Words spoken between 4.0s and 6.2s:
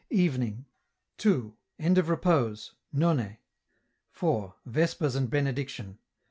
4. Vespers and Benediction.